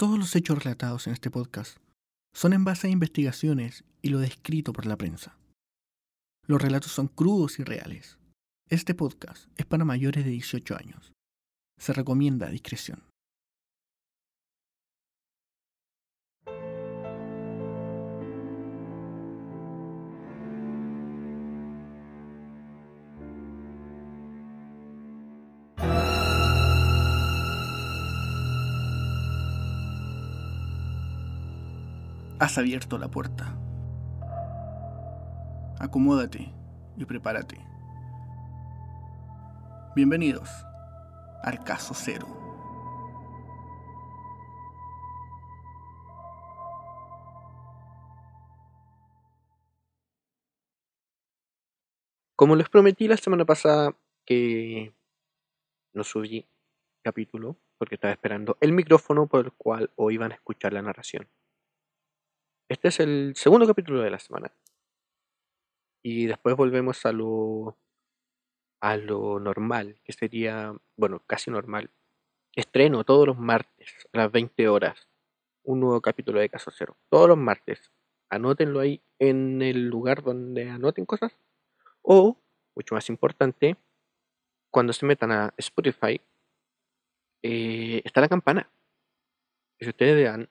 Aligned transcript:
Todos 0.00 0.18
los 0.18 0.34
hechos 0.34 0.64
relatados 0.64 1.06
en 1.06 1.12
este 1.12 1.30
podcast 1.30 1.76
son 2.34 2.54
en 2.54 2.64
base 2.64 2.86
a 2.86 2.90
investigaciones 2.90 3.84
y 4.00 4.08
lo 4.08 4.18
descrito 4.18 4.72
por 4.72 4.86
la 4.86 4.96
prensa. 4.96 5.36
Los 6.46 6.62
relatos 6.62 6.90
son 6.90 7.06
crudos 7.06 7.58
y 7.58 7.64
reales. 7.64 8.16
Este 8.70 8.94
podcast 8.94 9.50
es 9.58 9.66
para 9.66 9.84
mayores 9.84 10.24
de 10.24 10.30
18 10.30 10.74
años. 10.74 11.12
Se 11.78 11.92
recomienda 11.92 12.48
discreción. 12.48 13.09
Has 32.40 32.56
abierto 32.56 32.96
la 32.96 33.10
puerta. 33.10 33.54
Acomódate 35.78 36.50
y 36.96 37.04
prepárate. 37.04 37.60
Bienvenidos 39.94 40.48
al 41.42 41.62
caso 41.64 41.92
cero. 41.94 42.26
Como 52.36 52.56
les 52.56 52.70
prometí 52.70 53.06
la 53.06 53.18
semana 53.18 53.44
pasada 53.44 53.94
que 54.24 54.94
no 55.92 56.04
subí 56.04 56.48
capítulo 57.02 57.58
porque 57.76 57.96
estaba 57.96 58.14
esperando 58.14 58.56
el 58.62 58.72
micrófono 58.72 59.26
por 59.26 59.44
el 59.44 59.52
cual 59.52 59.90
hoy 59.96 60.16
van 60.16 60.32
a 60.32 60.36
escuchar 60.36 60.72
la 60.72 60.80
narración. 60.80 61.28
Este 62.70 62.86
es 62.86 63.00
el 63.00 63.32
segundo 63.34 63.66
capítulo 63.66 64.00
de 64.00 64.10
la 64.10 64.20
semana. 64.20 64.52
Y 66.04 66.26
después 66.26 66.54
volvemos 66.54 67.04
a 67.04 67.10
lo 67.10 67.76
a 68.80 68.96
lo 68.96 69.40
normal, 69.40 70.00
que 70.04 70.12
sería, 70.12 70.72
bueno, 70.96 71.20
casi 71.26 71.50
normal. 71.50 71.90
Estreno 72.54 73.02
todos 73.02 73.26
los 73.26 73.36
martes 73.36 74.06
a 74.12 74.18
las 74.18 74.30
20 74.30 74.68
horas 74.68 75.08
un 75.64 75.80
nuevo 75.80 76.00
capítulo 76.00 76.38
de 76.38 76.48
Caso 76.48 76.70
Cero. 76.70 76.96
Todos 77.08 77.28
los 77.28 77.36
martes. 77.36 77.90
Anótenlo 78.28 78.78
ahí 78.78 79.02
en 79.18 79.62
el 79.62 79.88
lugar 79.88 80.22
donde 80.22 80.70
anoten 80.70 81.06
cosas. 81.06 81.36
O, 82.02 82.36
mucho 82.76 82.94
más 82.94 83.08
importante, 83.08 83.78
cuando 84.70 84.92
se 84.92 85.06
metan 85.06 85.32
a 85.32 85.52
Spotify, 85.56 86.20
eh, 87.42 88.00
está 88.04 88.20
la 88.20 88.28
campana. 88.28 88.70
Si 89.80 89.88
ustedes 89.88 90.14
le 90.14 90.22
dan 90.22 90.48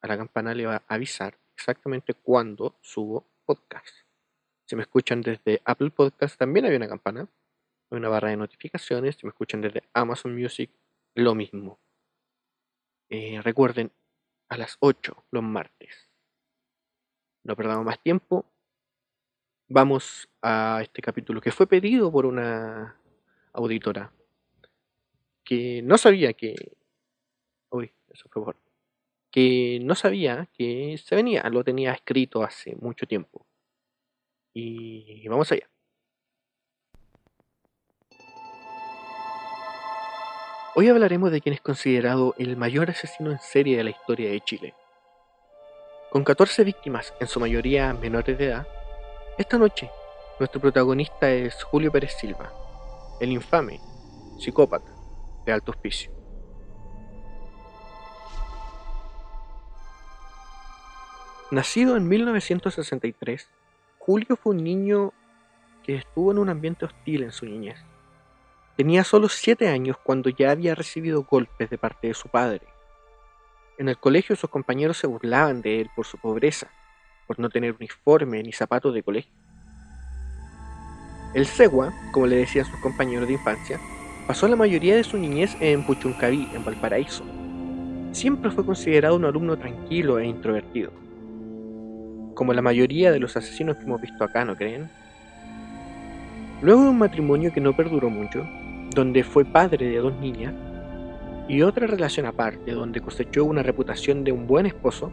a 0.00 0.08
la 0.08 0.16
campana, 0.16 0.54
le 0.54 0.66
va 0.66 0.82
a 0.88 0.94
avisar 0.94 1.38
exactamente 1.54 2.14
cuando 2.14 2.76
subo 2.80 3.26
podcast. 3.44 3.94
Si 4.66 4.76
me 4.76 4.82
escuchan 4.82 5.20
desde 5.22 5.60
Apple 5.64 5.90
Podcast, 5.90 6.38
también 6.38 6.64
hay 6.66 6.76
una 6.76 6.88
campana 6.88 7.28
una 7.96 8.08
barra 8.08 8.30
de 8.30 8.36
notificaciones. 8.36 9.16
Si 9.16 9.26
me 9.26 9.30
escuchan 9.30 9.60
desde 9.60 9.82
Amazon 9.92 10.34
Music, 10.34 10.70
lo 11.14 11.34
mismo. 11.34 11.78
Eh, 13.10 13.40
recuerden, 13.42 13.92
a 14.48 14.56
las 14.56 14.76
8 14.80 15.24
los 15.30 15.42
martes. 15.42 16.10
No 17.44 17.56
perdamos 17.56 17.84
más 17.84 18.02
tiempo. 18.02 18.46
Vamos 19.68 20.28
a 20.42 20.80
este 20.82 21.02
capítulo 21.02 21.40
que 21.40 21.52
fue 21.52 21.66
pedido 21.66 22.10
por 22.12 22.26
una 22.26 22.96
auditora 23.52 24.12
que 25.44 25.82
no 25.82 25.98
sabía 25.98 26.32
que. 26.34 26.54
Uy, 27.70 27.92
eso 28.08 28.28
fue 28.30 28.44
por. 28.44 28.56
Que 29.32 29.80
no 29.82 29.96
sabía 29.96 30.48
que 30.52 30.96
se 31.04 31.16
venía, 31.16 31.42
lo 31.50 31.64
tenía 31.64 31.92
escrito 31.92 32.44
hace 32.44 32.76
mucho 32.76 33.06
tiempo. 33.06 33.46
Y 34.54 35.26
vamos 35.26 35.50
allá. 35.50 35.68
Hoy 40.74 40.88
hablaremos 40.88 41.30
de 41.30 41.40
quien 41.40 41.54
es 41.54 41.60
considerado 41.60 42.34
el 42.38 42.56
mayor 42.56 42.88
asesino 42.88 43.30
en 43.30 43.38
serie 43.40 43.76
de 43.76 43.84
la 43.84 43.90
historia 43.90 44.30
de 44.30 44.40
Chile. 44.40 44.74
Con 46.10 46.24
14 46.24 46.64
víctimas, 46.64 47.12
en 47.20 47.26
su 47.26 47.40
mayoría 47.40 47.92
menores 47.92 48.38
de 48.38 48.46
edad, 48.46 48.66
esta 49.38 49.58
noche 49.58 49.90
nuestro 50.38 50.60
protagonista 50.60 51.30
es 51.30 51.62
Julio 51.62 51.92
Pérez 51.92 52.14
Silva, 52.18 52.52
el 53.20 53.32
infame 53.32 53.80
psicópata 54.38 54.92
de 55.44 55.52
alto 55.52 55.72
hospicio. 55.72 56.21
Nacido 61.52 61.98
en 61.98 62.08
1963, 62.08 63.46
Julio 63.98 64.36
fue 64.36 64.54
un 64.54 64.64
niño 64.64 65.12
que 65.82 65.96
estuvo 65.96 66.32
en 66.32 66.38
un 66.38 66.48
ambiente 66.48 66.86
hostil 66.86 67.24
en 67.24 67.30
su 67.30 67.44
niñez 67.44 67.76
Tenía 68.74 69.04
solo 69.04 69.28
siete 69.28 69.68
años 69.68 69.98
cuando 70.02 70.30
ya 70.30 70.50
había 70.50 70.74
recibido 70.74 71.24
golpes 71.24 71.68
de 71.68 71.76
parte 71.76 72.08
de 72.08 72.14
su 72.14 72.30
padre. 72.30 72.62
En 73.76 73.90
el 73.90 73.98
colegio 73.98 74.34
sus 74.34 74.48
compañeros 74.48 74.96
se 74.96 75.06
burlaban 75.06 75.60
de 75.60 75.82
él 75.82 75.90
por 75.94 76.06
su 76.06 76.16
pobreza, 76.16 76.68
por 77.26 77.38
no 77.38 77.50
tener 77.50 77.76
uniforme 77.78 78.42
ni 78.42 78.52
zapatos 78.52 78.94
de 78.94 79.02
colegio. 79.02 79.30
El 81.34 81.44
Segua, 81.44 81.92
como 82.12 82.28
le 82.28 82.36
decían 82.36 82.64
sus 82.64 82.80
compañeros 82.80 83.28
de 83.28 83.34
infancia, 83.34 83.78
pasó 84.26 84.48
la 84.48 84.56
mayoría 84.56 84.96
de 84.96 85.04
su 85.04 85.18
niñez 85.18 85.54
en 85.60 85.84
Puchuncaví, 85.84 86.48
en 86.54 86.64
Valparaíso. 86.64 87.24
Siempre 88.12 88.50
fue 88.50 88.64
considerado 88.64 89.16
un 89.16 89.26
alumno 89.26 89.58
tranquilo 89.58 90.18
e 90.18 90.24
introvertido. 90.24 91.02
Como 92.34 92.52
la 92.52 92.62
mayoría 92.62 93.12
de 93.12 93.20
los 93.20 93.36
asesinos 93.36 93.76
que 93.76 93.84
hemos 93.84 94.00
visto 94.00 94.24
acá, 94.24 94.44
¿no 94.44 94.56
creen? 94.56 94.88
Luego 96.62 96.82
de 96.82 96.88
un 96.90 96.98
matrimonio 96.98 97.52
que 97.52 97.60
no 97.60 97.76
perduró 97.76 98.08
mucho, 98.08 98.46
donde 98.94 99.24
fue 99.24 99.44
padre 99.44 99.88
de 99.88 99.98
dos 99.98 100.14
niñas, 100.20 100.54
y 101.48 101.62
otra 101.62 101.86
relación 101.86 102.26
aparte, 102.26 102.72
donde 102.72 103.00
cosechó 103.00 103.44
una 103.44 103.62
reputación 103.62 104.24
de 104.24 104.32
un 104.32 104.46
buen 104.46 104.66
esposo, 104.66 105.10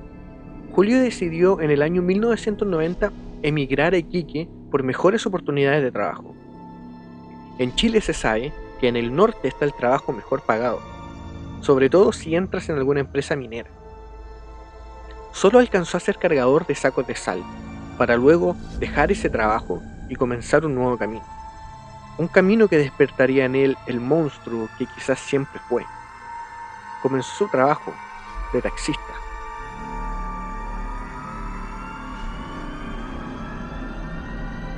Julio 0.71 0.99
decidió 0.99 1.59
en 1.59 1.71
el 1.71 1.81
año 1.81 2.01
1990 2.01 3.11
emigrar 3.41 3.93
a 3.93 3.97
Iquique 3.97 4.47
por 4.69 4.83
mejores 4.83 5.25
oportunidades 5.25 5.83
de 5.83 5.91
trabajo. 5.91 6.35
En 7.57 7.73
Chile 7.75 7.99
se 8.01 8.13
sabe 8.13 8.53
que 8.79 8.87
en 8.87 8.95
el 8.95 9.13
norte 9.13 9.47
está 9.47 9.65
el 9.65 9.73
trabajo 9.73 10.13
mejor 10.13 10.41
pagado, 10.41 10.79
sobre 11.61 11.89
todo 11.89 12.13
si 12.13 12.35
entras 12.35 12.69
en 12.69 12.77
alguna 12.77 13.01
empresa 13.01 13.35
minera. 13.35 13.69
Solo 15.39 15.59
alcanzó 15.59 15.97
a 15.97 16.01
ser 16.01 16.17
cargador 16.17 16.67
de 16.67 16.75
sacos 16.75 17.07
de 17.07 17.15
sal, 17.15 17.43
para 17.97 18.17
luego 18.17 18.55
dejar 18.79 19.11
ese 19.11 19.29
trabajo 19.29 19.81
y 20.09 20.15
comenzar 20.15 20.65
un 20.65 20.75
nuevo 20.75 20.97
camino 20.97 21.39
un 22.19 22.27
camino 22.27 22.67
que 22.67 22.77
despertaría 22.77 23.45
en 23.45 23.55
él 23.55 23.77
el 23.87 24.01
monstruo 24.01 24.67
que 24.77 24.85
quizás 24.85 25.19
siempre 25.19 25.57
fue. 25.69 25.85
Comenzó 27.01 27.33
su 27.33 27.47
trabajo 27.47 27.93
de 28.51 28.61
taxista. 28.61 29.13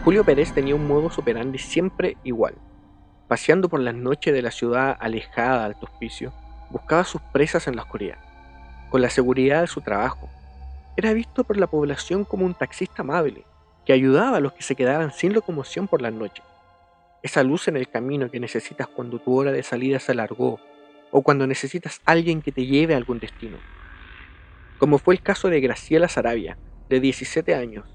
Julio 0.03 0.23
Pérez 0.23 0.53
tenía 0.53 0.75
un 0.75 0.87
modo 0.87 1.09
operandi 1.17 1.57
siempre 1.57 2.15
igual. 2.23 2.53
Paseando 3.27 3.69
por 3.69 3.79
las 3.79 3.95
noches 3.95 4.35
de 4.35 4.41
la 4.43 4.51
ciudad 4.51 4.95
alejada 4.99 5.65
Alto 5.65 5.87
Hospicio, 5.87 6.31
buscaba 6.69 7.03
sus 7.03 7.21
presas 7.33 7.67
en 7.67 7.75
la 7.75 7.81
oscuridad, 7.81 8.19
con 8.91 9.01
la 9.01 9.09
seguridad 9.09 9.61
de 9.61 9.67
su 9.67 9.81
trabajo. 9.81 10.29
Era 11.01 11.13
visto 11.13 11.43
por 11.43 11.57
la 11.57 11.65
población 11.65 12.25
como 12.25 12.45
un 12.45 12.53
taxista 12.53 13.01
amable, 13.01 13.43
que 13.85 13.93
ayudaba 13.93 14.37
a 14.37 14.39
los 14.39 14.53
que 14.53 14.61
se 14.61 14.75
quedaban 14.75 15.11
sin 15.11 15.33
locomoción 15.33 15.87
por 15.87 15.99
las 15.99 16.13
noches 16.13 16.43
esa 17.23 17.43
luz 17.43 17.67
en 17.67 17.77
el 17.77 17.87
camino 17.87 18.31
que 18.31 18.39
necesitas 18.39 18.87
cuando 18.87 19.19
tu 19.19 19.37
hora 19.37 19.51
de 19.51 19.63
salida 19.63 19.99
se 19.99 20.11
alargó 20.11 20.59
o 21.11 21.21
cuando 21.21 21.45
necesitas 21.45 22.01
alguien 22.05 22.41
que 22.41 22.51
te 22.51 22.65
lleve 22.65 22.93
a 22.93 22.97
algún 22.97 23.19
destino. 23.19 23.57
Como 24.79 24.97
fue 24.97 25.13
el 25.13 25.21
caso 25.21 25.49
de 25.49 25.61
Graciela 25.61 26.07
Sarabia, 26.07 26.57
de 26.89 26.99
17 26.99 27.53
años, 27.53 27.85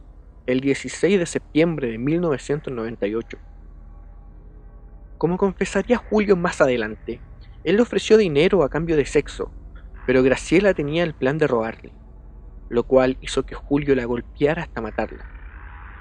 el 0.47 0.61
16 0.61 1.19
de 1.19 1.27
septiembre 1.27 1.91
de 1.91 1.99
1998. 1.99 3.39
Como 5.19 5.39
confesaría 5.39 5.97
Julio 5.97 6.37
más 6.37 6.61
adelante, 6.61 7.21
él 7.65 7.77
le 7.77 7.83
ofreció 7.83 8.17
dinero 8.17 8.63
a 8.63 8.69
cambio 8.69 8.97
de 8.97 9.07
sexo, 9.07 9.51
pero 10.07 10.23
Graciela 10.23 10.73
tenía 10.73 11.03
el 11.03 11.15
plan 11.15 11.39
de 11.39 11.49
robarle, 11.49 11.91
lo 12.69 12.85
cual 12.85 13.17
hizo 13.21 13.45
que 13.45 13.55
Julio 13.55 13.95
la 13.95 14.05
golpeara 14.05 14.63
hasta 14.63 14.81
matarla. 14.81 15.25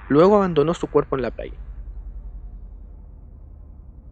Luego 0.09 0.35
abandonó 0.35 0.73
su 0.73 0.87
cuerpo 0.87 1.15
en 1.15 1.21
la 1.21 1.31
playa. 1.31 1.57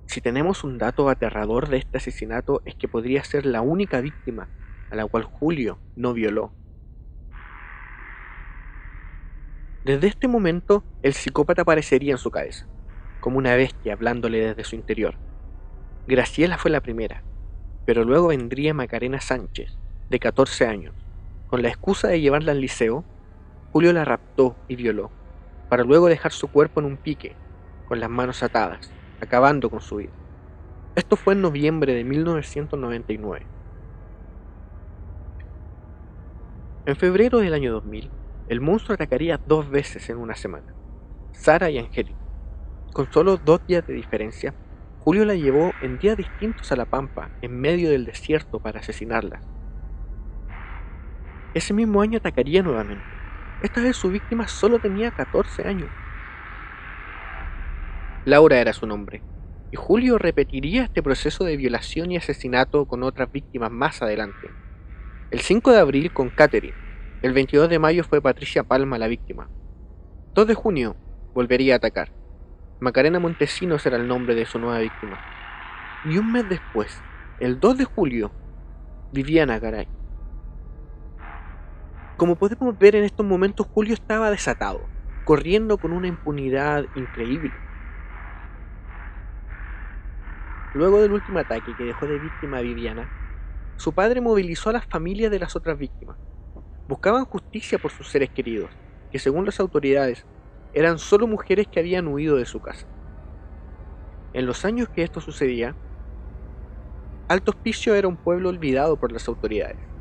Si 0.06 0.22
tenemos 0.22 0.64
un 0.64 0.78
dato 0.78 1.10
aterrador 1.10 1.70
de 1.70 1.78
este 1.78 1.98
asesinato 1.98 2.62
es 2.66 2.76
que 2.76 2.88
podría 2.88 3.24
ser 3.24 3.46
la 3.46 3.62
única 3.62 4.02
víctima 4.02 4.48
a 4.92 4.96
la 4.96 5.08
cual 5.08 5.24
Julio 5.24 5.80
no 5.96 6.14
violó. 6.14 6.54
Desde 9.84 10.08
este 10.08 10.28
momento, 10.28 10.84
el 11.02 11.14
psicópata 11.14 11.64
aparecería 11.64 12.12
en 12.14 12.18
su 12.18 12.32
cabeza, 12.32 12.68
como 13.20 13.38
una 13.38 13.56
bestia 13.56 13.94
hablándole 13.94 14.40
desde 14.40 14.64
su 14.64 14.76
interior. 14.76 15.16
Graciela 16.08 16.58
fue 16.58 16.72
la 16.72 16.82
primera, 16.82 17.24
pero 17.86 18.06
luego 18.06 18.28
vendría 18.28 18.74
Macarena 18.74 19.20
Sánchez, 19.20 19.78
de 20.10 20.20
14 20.20 20.68
años. 20.68 20.94
Con 21.54 21.62
la 21.62 21.68
excusa 21.68 22.08
de 22.08 22.20
llevarla 22.20 22.52
al 22.52 22.62
liceo, 22.62 23.04
Julio 23.72 23.94
la 23.94 24.04
raptó 24.04 24.56
y 24.68 24.76
violó, 24.76 25.12
para 25.70 25.84
luego 25.84 26.08
dejar 26.08 26.32
su 26.32 26.48
cuerpo 26.48 26.80
en 26.80 26.88
un 26.88 26.98
pique, 26.98 27.36
con 27.88 28.00
las 28.00 28.10
manos 28.10 28.42
atadas, 28.42 28.92
acabando 29.22 29.70
con 29.70 29.80
su 29.80 29.98
vida. 29.98 30.10
Esto 30.96 31.16
fue 31.16 31.36
en 31.36 31.44
noviembre 31.44 31.94
de 31.94 32.04
1999. 32.06 33.46
En 36.88 36.96
febrero 36.96 37.38
del 37.38 37.54
año 37.54 37.72
2000, 37.72 38.10
el 38.48 38.60
monstruo 38.60 38.96
atacaría 38.96 39.38
dos 39.38 39.70
veces 39.70 40.10
en 40.10 40.18
una 40.18 40.34
semana, 40.34 40.74
Sara 41.34 41.70
y 41.70 41.78
Angélica. 41.78 42.18
Con 42.94 43.14
solo 43.14 43.38
dos 43.38 43.64
días 43.68 43.86
de 43.86 43.94
diferencia, 43.94 44.56
Julio 45.02 45.24
la 45.24 45.36
llevó 45.36 45.72
en 45.84 46.00
días 46.00 46.18
distintos 46.18 46.72
a 46.72 46.76
la 46.76 46.86
pampa, 46.86 47.30
en 47.44 47.62
medio 47.62 47.92
del 47.92 48.06
desierto, 48.06 48.60
para 48.60 48.80
asesinarla. 48.80 49.44
Ese 51.54 51.74
mismo 51.74 52.02
año 52.02 52.18
atacaría 52.18 52.64
nuevamente. 52.64 53.04
Esta 53.62 53.82
vez 53.82 53.96
su 53.96 54.10
víctima 54.10 54.48
solo 54.48 54.80
tenía 54.80 55.12
14 55.12 55.68
años. 55.68 55.90
Laura 58.26 58.60
era 58.60 58.74
su 58.74 58.88
nombre, 58.88 59.22
y 59.72 59.76
Julio 59.76 60.18
repetiría 60.18 60.84
este 60.84 61.04
proceso 61.04 61.44
de 61.44 61.58
violación 61.58 62.12
y 62.12 62.18
asesinato 62.18 62.86
con 62.86 63.04
otras 63.04 63.32
víctimas 63.32 63.72
más 63.72 64.02
adelante. 64.02 64.50
El 65.32 65.42
5 65.42 65.72
de 65.72 65.80
abril 65.80 66.14
con 66.14 66.30
Catherine, 66.30 66.76
el 67.22 67.34
22 67.34 67.70
de 67.70 67.80
mayo 67.80 68.04
fue 68.04 68.22
Patricia 68.22 68.64
Palma 68.64 68.98
la 68.98 69.08
víctima. 69.08 69.50
2 70.34 70.48
de 70.48 70.54
junio 70.56 70.96
volvería 71.34 71.76
a 71.76 71.78
atacar. 71.78 72.12
Macarena 72.80 73.20
Montesinos 73.20 73.86
era 73.86 73.98
el 73.98 74.08
nombre 74.08 74.36
de 74.36 74.46
su 74.46 74.60
nueva 74.60 74.80
víctima. 74.80 75.20
Y 76.06 76.18
un 76.18 76.32
mes 76.32 76.50
después, 76.50 77.02
el 77.40 77.60
2 77.60 77.78
de 77.78 77.86
julio, 77.86 78.32
Viviana 79.12 79.60
Garay. 79.60 79.88
Como 82.24 82.38
podemos 82.38 82.80
ver 82.80 82.96
en 82.96 83.04
estos 83.04 83.26
momentos, 83.26 83.68
Julio 83.74 83.94
estaba 83.94 84.32
desatado, 84.32 84.80
corriendo 85.26 85.78
con 85.78 85.92
una 85.92 86.08
impunidad 86.08 86.86
increíble. 86.96 87.52
Luego 90.74 91.02
del 91.02 91.12
último 91.12 91.40
ataque 91.40 91.76
que 91.78 91.84
dejó 91.84 92.06
de 92.06 92.20
víctima 92.20 92.60
a 92.60 92.62
Viviana, 92.62 93.12
su 93.76 93.92
padre 93.92 94.22
movilizó 94.22 94.70
a 94.70 94.72
las 94.72 94.86
familias 94.86 95.32
de 95.32 95.40
las 95.40 95.54
otras 95.58 95.78
víctimas. 95.78 96.18
Buscaban 96.88 97.26
justicia 97.26 97.78
por 97.78 97.92
sus 97.92 98.08
seres 98.08 98.30
queridos, 98.30 98.72
que 99.12 99.20
según 99.20 99.44
las 99.44 99.60
autoridades 99.60 100.26
eran 100.74 101.00
solo 101.00 101.28
mujeres 101.28 101.68
que 101.68 101.82
habían 101.82 102.08
huido 102.08 102.38
de 102.38 102.46
su 102.46 102.62
casa. 102.62 102.88
En 104.32 104.46
los 104.46 104.64
años 104.64 104.88
que 104.88 105.04
esto 105.04 105.20
sucedía, 105.20 105.76
Alto 107.28 107.52
Hospicio 107.52 107.96
era 107.96 108.08
un 108.08 108.16
pueblo 108.16 108.48
olvidado 108.48 108.96
por 108.96 109.12
las 109.12 109.28
autoridades. 109.28 109.93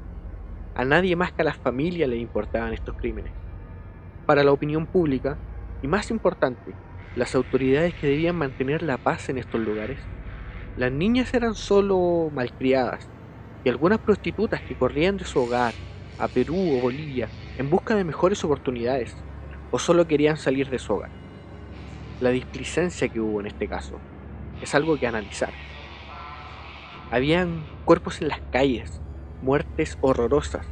A 0.74 0.84
nadie 0.84 1.16
más 1.16 1.32
que 1.32 1.42
a 1.42 1.44
las 1.44 1.58
familias 1.58 2.08
le 2.08 2.16
importaban 2.16 2.72
estos 2.72 2.94
crímenes. 2.96 3.34
Para 4.26 4.44
la 4.44 4.52
opinión 4.52 4.86
pública, 4.86 5.40
y 5.82 5.88
más 5.88 6.10
importante, 6.10 6.78
las 7.14 7.34
autoridades 7.34 7.94
que 7.94 8.06
debían 8.06 8.36
mantener 8.36 8.82
la 8.82 8.98
paz 8.98 9.28
en 9.28 9.38
estos 9.38 9.60
lugares, 9.60 10.10
las 10.76 10.92
niñas 10.92 11.34
eran 11.34 11.54
solo 11.54 12.30
malcriadas 12.32 13.10
y 13.64 13.70
algunas 13.70 14.00
prostitutas 14.00 14.62
que 14.62 14.76
corrían 14.76 15.16
de 15.18 15.24
su 15.24 15.40
hogar 15.40 15.78
a 16.18 16.28
Perú 16.28 16.76
o 16.76 16.80
Bolivia 16.80 17.34
en 17.58 17.70
busca 17.70 17.94
de 17.96 18.04
mejores 18.04 18.44
oportunidades 18.44 19.24
o 19.70 19.78
solo 19.78 20.06
querían 20.06 20.36
salir 20.38 20.70
de 20.70 20.78
su 20.78 20.94
hogar. 20.94 21.12
La 22.20 22.30
displicencia 22.30 23.10
que 23.10 23.20
hubo 23.20 23.40
en 23.40 23.46
este 23.48 23.68
caso 23.68 24.02
es 24.60 24.74
algo 24.74 24.98
que 24.98 25.06
analizar. 25.06 25.58
Habían 27.10 27.68
cuerpos 27.84 28.20
en 28.22 28.28
las 28.28 28.40
calles, 28.50 29.01
muertes 29.42 29.98
horrorosas, 30.00 30.66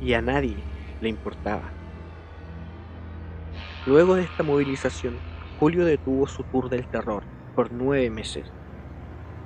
y 0.00 0.14
a 0.14 0.20
nadie 0.20 0.56
le 1.00 1.08
importaba. 1.08 1.72
Luego 3.86 4.16
de 4.16 4.24
esta 4.24 4.42
movilización, 4.42 5.16
Julio 5.58 5.84
detuvo 5.84 6.26
su 6.26 6.42
tour 6.42 6.68
del 6.68 6.86
terror 6.86 7.22
por 7.54 7.72
nueve 7.72 8.10
meses, 8.10 8.52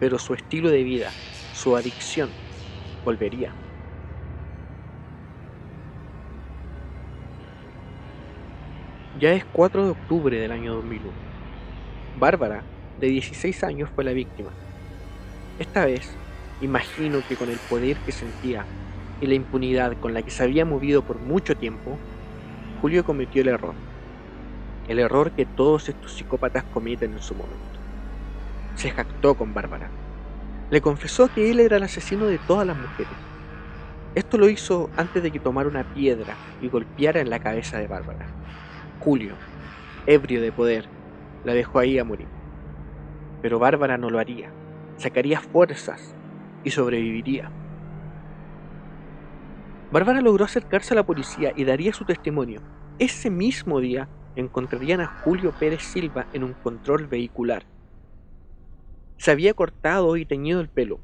pero 0.00 0.18
su 0.18 0.34
estilo 0.34 0.70
de 0.70 0.82
vida, 0.82 1.10
su 1.52 1.76
adicción, 1.76 2.30
volvería. 3.04 3.52
Ya 9.20 9.32
es 9.32 9.44
4 9.44 9.84
de 9.84 9.90
octubre 9.90 10.38
del 10.38 10.50
año 10.50 10.74
2001. 10.74 11.12
Bárbara, 12.18 12.64
de 12.98 13.06
16 13.08 13.62
años, 13.62 13.90
fue 13.94 14.02
la 14.02 14.12
víctima. 14.12 14.50
Esta 15.58 15.84
vez, 15.84 16.16
imagino 16.60 17.20
que 17.28 17.36
con 17.36 17.48
el 17.48 17.58
poder 17.58 17.96
que 17.98 18.12
sentía 18.12 18.64
y 19.20 19.26
la 19.26 19.34
impunidad 19.34 19.96
con 20.00 20.14
la 20.14 20.22
que 20.22 20.30
se 20.30 20.42
había 20.42 20.64
movido 20.64 21.02
por 21.02 21.18
mucho 21.18 21.56
tiempo, 21.56 21.98
Julio 22.80 23.04
cometió 23.04 23.42
el 23.42 23.48
error. 23.48 23.74
El 24.88 24.98
error 24.98 25.30
que 25.32 25.46
todos 25.46 25.88
estos 25.88 26.12
psicópatas 26.12 26.64
cometen 26.64 27.12
en 27.12 27.22
su 27.22 27.34
momento. 27.34 27.58
Se 28.74 28.90
jactó 28.90 29.34
con 29.34 29.54
Bárbara. 29.54 29.88
Le 30.70 30.80
confesó 30.80 31.28
que 31.28 31.50
él 31.50 31.60
era 31.60 31.76
el 31.76 31.82
asesino 31.82 32.26
de 32.26 32.38
todas 32.38 32.66
las 32.66 32.76
mujeres. 32.76 33.12
Esto 34.14 34.38
lo 34.38 34.48
hizo 34.48 34.90
antes 34.96 35.22
de 35.22 35.30
que 35.30 35.40
tomara 35.40 35.68
una 35.68 35.84
piedra 35.94 36.36
y 36.60 36.68
golpeara 36.68 37.20
en 37.20 37.30
la 37.30 37.38
cabeza 37.38 37.78
de 37.78 37.86
Bárbara. 37.86 38.26
Julio, 39.00 39.34
ebrio 40.06 40.40
de 40.40 40.52
poder, 40.52 40.86
la 41.44 41.54
dejó 41.54 41.78
ahí 41.78 41.98
a 41.98 42.04
morir. 42.04 42.28
Pero 43.42 43.58
Bárbara 43.58 43.96
no 43.98 44.10
lo 44.10 44.18
haría. 44.18 44.50
Sacaría 44.96 45.40
fuerzas 45.40 46.14
y 46.64 46.70
sobreviviría. 46.70 47.52
Bárbara 49.90 50.20
logró 50.20 50.44
acercarse 50.44 50.94
a 50.94 50.96
la 50.96 51.04
policía 51.04 51.52
y 51.54 51.64
daría 51.64 51.92
su 51.92 52.04
testimonio. 52.04 52.64
Ese 52.98 53.30
mismo 53.30 53.80
día 53.80 54.10
encontrarían 54.34 55.00
a 55.00 55.06
Julio 55.06 55.52
Pérez 55.52 55.82
Silva 55.82 56.26
en 56.32 56.42
un 56.42 56.54
control 56.54 57.06
vehicular. 57.06 57.68
Se 59.18 59.30
había 59.30 59.54
cortado 59.54 60.16
y 60.16 60.26
teñido 60.26 60.60
el 60.60 60.70
pelo. 60.70 61.00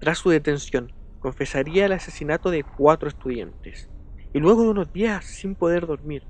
Tras 0.00 0.18
su 0.18 0.30
detención, 0.30 0.92
confesaría 1.18 1.86
el 1.86 1.92
asesinato 1.92 2.50
de 2.50 2.64
cuatro 2.64 3.08
estudiantes. 3.08 3.90
Y 4.32 4.40
luego 4.40 4.62
de 4.62 4.68
unos 4.70 4.92
días 4.92 5.24
sin 5.26 5.54
poder 5.54 5.86
dormir, 5.86 6.28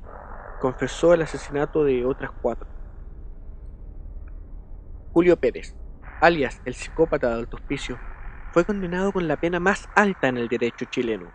confesó 0.59 1.15
el 1.15 1.23
asesinato 1.23 1.85
de 1.85 2.05
otras 2.05 2.31
cuatro. 2.41 2.71
Julio 5.13 5.37
Pérez, 5.39 5.77
alias 6.21 6.61
el 6.65 6.75
psicópata 6.75 7.29
de 7.29 7.35
Alto 7.35 7.57
Hospicio, 7.57 8.03
fue 8.53 8.65
condenado 8.65 9.12
con 9.12 9.29
la 9.29 9.37
pena 9.37 9.61
más 9.61 9.89
alta 9.95 10.29
en 10.29 10.37
el 10.37 10.49
derecho 10.49 10.87
chileno, 10.87 11.31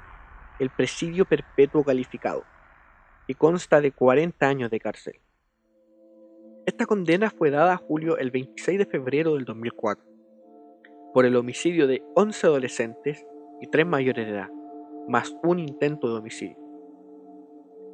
el 0.59 0.69
presidio 0.69 1.25
perpetuo 1.25 1.83
calificado, 1.83 2.43
y 3.27 3.35
consta 3.35 3.81
de 3.81 3.91
40 3.91 4.47
años 4.47 4.69
de 4.69 4.79
cárcel. 4.79 5.19
Esta 6.65 6.85
condena 6.85 7.29
fue 7.29 7.51
dada 7.51 7.73
a 7.73 7.77
Julio 7.77 8.17
el 8.17 8.31
26 8.31 8.79
de 8.79 8.85
febrero 8.85 9.35
del 9.35 9.45
2004 9.45 10.05
por 11.13 11.25
el 11.25 11.35
homicidio 11.35 11.85
de 11.85 12.03
11 12.15 12.47
adolescentes 12.47 13.25
y 13.61 13.67
3 13.67 13.85
mayores 13.85 14.25
de 14.25 14.31
edad, 14.31 14.49
más 15.07 15.35
un 15.43 15.59
intento 15.59 16.11
de 16.11 16.19
homicidio 16.19 16.63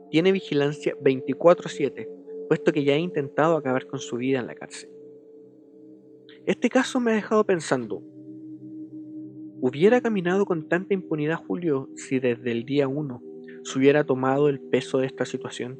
tiene 0.09 0.31
vigilancia 0.31 0.95
24/7, 1.01 2.09
puesto 2.47 2.71
que 2.71 2.83
ya 2.83 2.93
ha 2.93 2.97
intentado 2.97 3.55
acabar 3.55 3.85
con 3.87 3.99
su 3.99 4.17
vida 4.17 4.39
en 4.39 4.47
la 4.47 4.55
cárcel. 4.55 4.89
Este 6.45 6.69
caso 6.69 6.99
me 6.99 7.11
ha 7.11 7.15
dejado 7.15 7.45
pensando, 7.45 8.01
¿hubiera 9.61 10.01
caminado 10.01 10.45
con 10.45 10.67
tanta 10.67 10.93
impunidad 10.93 11.43
Julio 11.45 11.89
si 11.95 12.19
desde 12.19 12.51
el 12.51 12.65
día 12.65 12.87
1 12.87 13.21
se 13.63 13.77
hubiera 13.77 14.03
tomado 14.05 14.49
el 14.49 14.59
peso 14.59 14.99
de 14.99 15.07
esta 15.07 15.25
situación? 15.25 15.79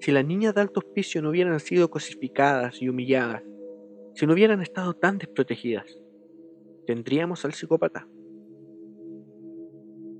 Si 0.00 0.12
las 0.12 0.24
niñas 0.24 0.54
de 0.54 0.60
alto 0.60 0.80
hospicio 0.80 1.20
no 1.22 1.30
hubieran 1.30 1.58
sido 1.60 1.90
cosificadas 1.90 2.80
y 2.80 2.88
humilladas, 2.88 3.42
si 4.14 4.26
no 4.26 4.32
hubieran 4.32 4.62
estado 4.62 4.94
tan 4.94 5.18
desprotegidas, 5.18 6.00
¿tendríamos 6.86 7.44
al 7.44 7.52
psicópata? 7.52 8.08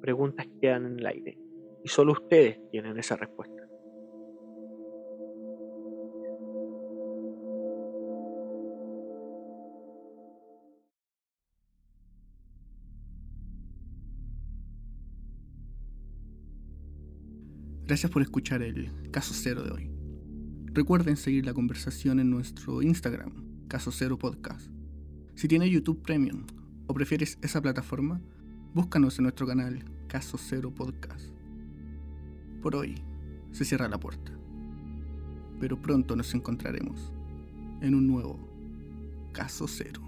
Preguntas 0.01 0.47
que 0.47 0.61
quedan 0.61 0.87
en 0.87 0.99
el 0.99 1.07
aire 1.07 1.39
y 1.85 1.89
solo 1.89 2.13
ustedes 2.13 2.59
tienen 2.71 2.99
esa 2.99 3.17
respuesta. 3.17 3.58
Gracias 17.89 18.13
por 18.13 18.21
escuchar 18.21 18.61
el 18.61 18.93
caso 19.11 19.33
cero 19.33 19.63
de 19.63 19.71
hoy. 19.71 19.91
Recuerden 20.75 21.17
seguir 21.17 21.47
la 21.47 21.55
conversación 21.55 22.21
en 22.21 22.29
nuestro 22.29 22.83
Instagram, 22.83 23.33
Caso 23.67 23.91
Cero 23.91 24.19
Podcast. 24.19 24.71
Si 25.37 25.49
tienes 25.49 25.71
YouTube 25.71 26.03
Premium 26.03 26.45
o 26.87 26.93
prefieres 26.93 27.39
esa 27.41 27.63
plataforma, 27.63 28.21
búscanos 28.75 29.19
en 29.19 29.23
nuestro 29.23 29.47
canal 29.47 29.83
Caso 30.07 30.37
Cero 30.37 30.71
Podcast. 30.71 31.31
Por 32.61 32.77
hoy 32.77 32.97
se 33.53 33.65
cierra 33.65 33.89
la 33.89 33.99
puerta, 33.99 34.33
pero 35.59 35.81
pronto 35.81 36.15
nos 36.15 36.35
encontraremos 36.35 37.11
en 37.81 37.95
un 37.95 38.07
nuevo 38.07 38.39
caso 39.33 39.67
cero. 39.67 40.03